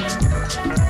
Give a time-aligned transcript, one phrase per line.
[0.00, 0.87] Thank you.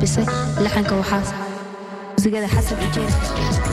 [0.00, 0.20] bise
[0.64, 1.32] laxanka waxaas
[2.12, 3.63] musigada xasab ujeeda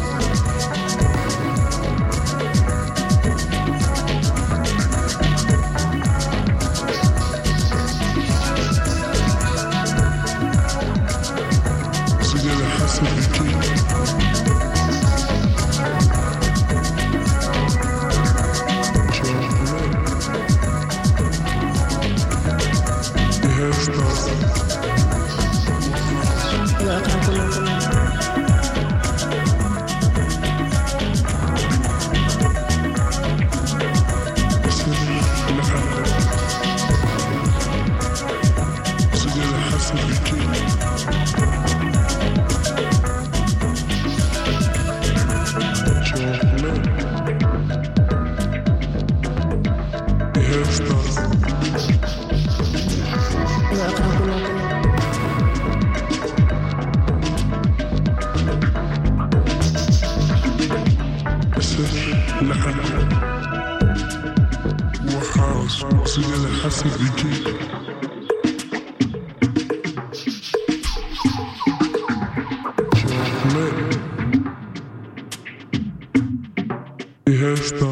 [77.56, 77.92] resta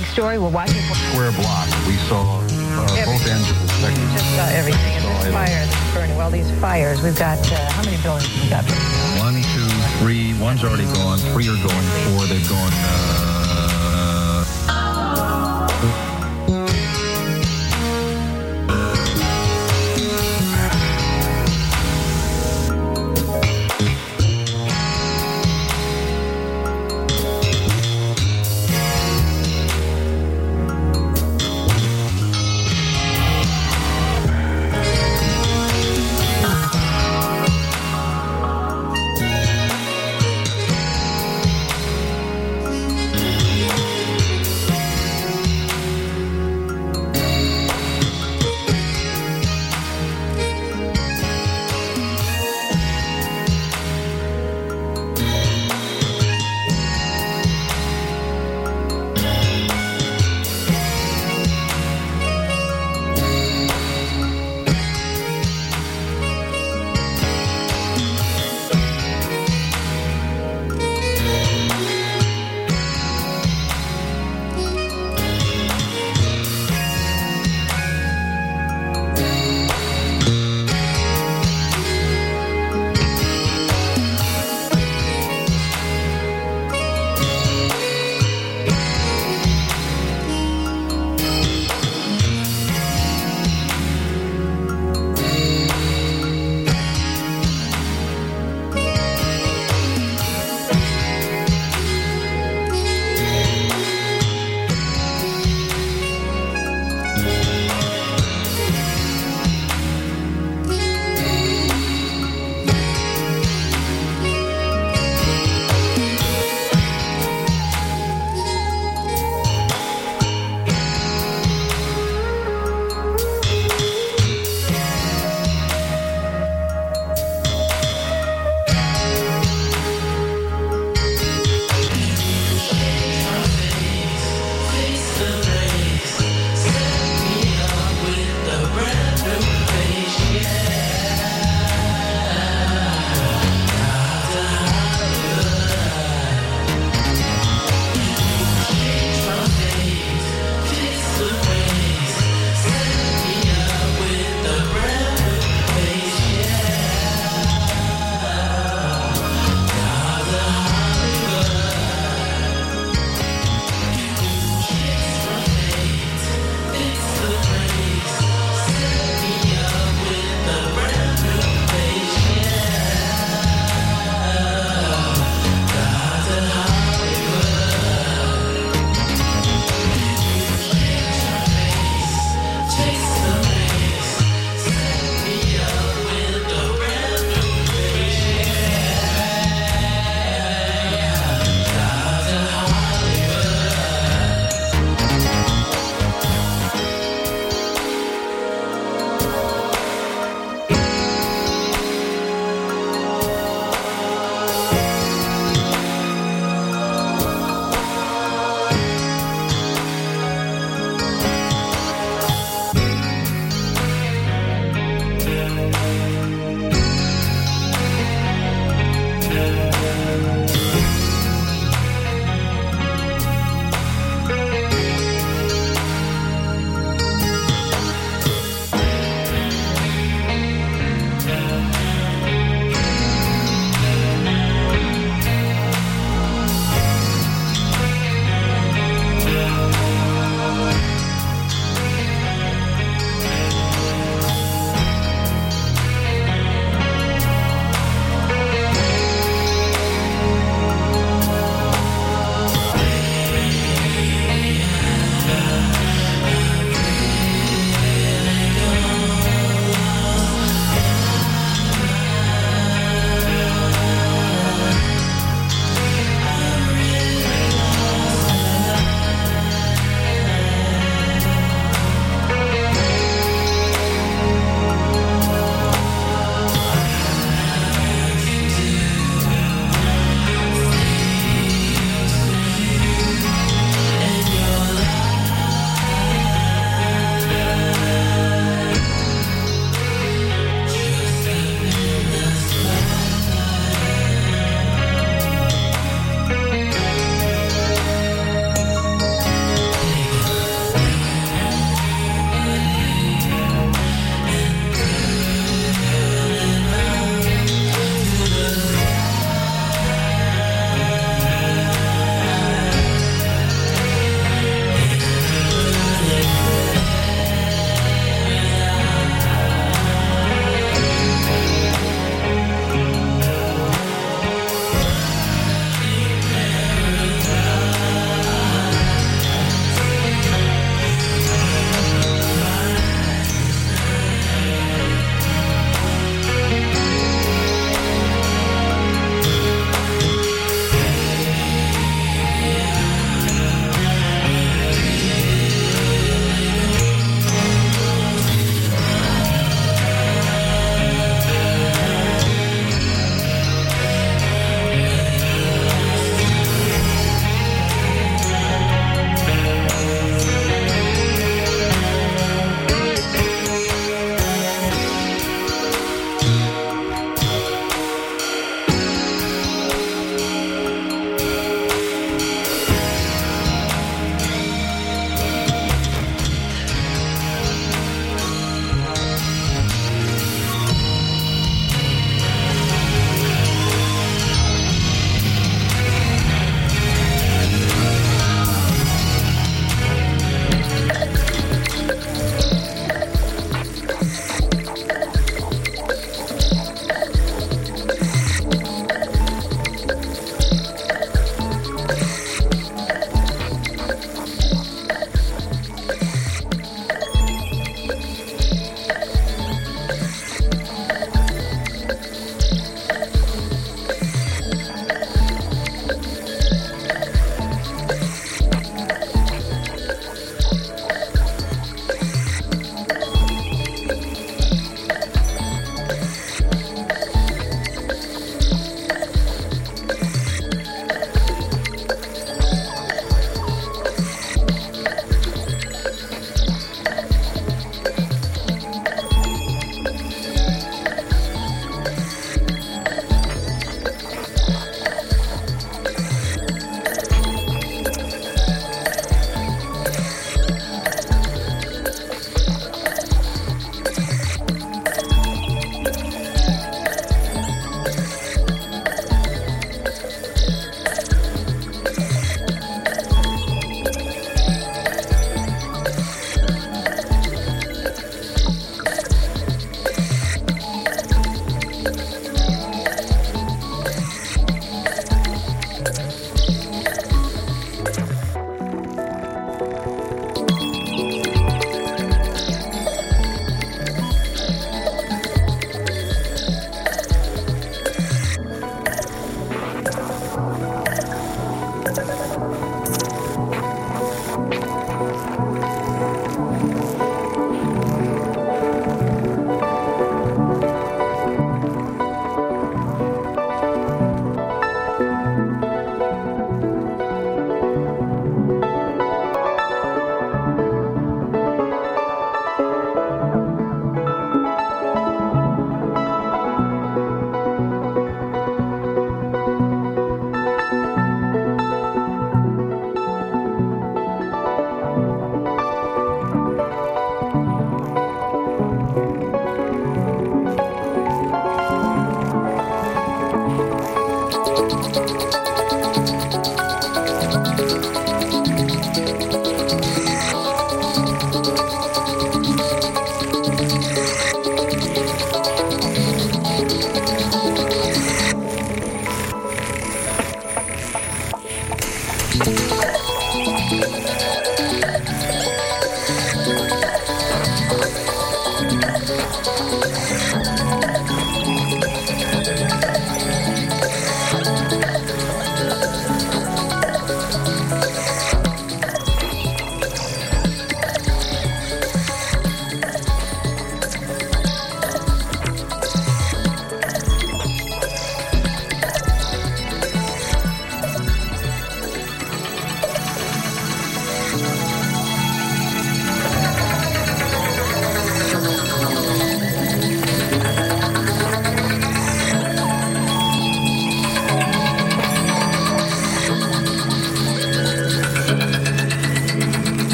[0.00, 0.38] big story.
[0.38, 1.68] we are watching for Square block.
[1.86, 4.08] We saw uh, both ends of the spectrum.
[4.08, 4.94] We just saw everything.
[4.96, 6.16] And this fire that's burning.
[6.16, 7.02] Well, these fires.
[7.02, 8.64] We've got uh, how many buildings we got?
[9.20, 9.68] One, two,
[10.00, 10.32] three.
[10.40, 11.18] One's already gone.
[11.36, 11.86] Three are going.
[12.16, 12.24] Four.
[12.24, 12.72] They've gone.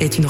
[0.00, 0.26] est une